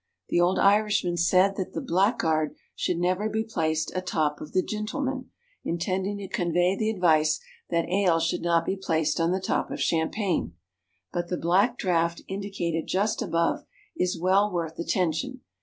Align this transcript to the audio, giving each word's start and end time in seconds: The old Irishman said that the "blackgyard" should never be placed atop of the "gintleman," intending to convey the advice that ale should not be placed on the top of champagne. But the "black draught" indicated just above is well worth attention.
The 0.29 0.41
old 0.41 0.57
Irishman 0.57 1.15
said 1.17 1.57
that 1.57 1.73
the 1.73 1.79
"blackgyard" 1.79 2.55
should 2.75 2.97
never 2.97 3.29
be 3.29 3.43
placed 3.43 3.91
atop 3.95 4.41
of 4.41 4.51
the 4.51 4.63
"gintleman," 4.63 5.29
intending 5.63 6.17
to 6.17 6.27
convey 6.27 6.75
the 6.75 6.89
advice 6.89 7.39
that 7.69 7.87
ale 7.87 8.19
should 8.19 8.41
not 8.41 8.65
be 8.65 8.75
placed 8.75 9.19
on 9.19 9.31
the 9.31 9.39
top 9.39 9.69
of 9.69 9.79
champagne. 9.79 10.55
But 11.13 11.27
the 11.27 11.37
"black 11.37 11.77
draught" 11.77 12.23
indicated 12.27 12.87
just 12.87 13.21
above 13.21 13.63
is 13.95 14.19
well 14.19 14.51
worth 14.51 14.79
attention. 14.79 15.41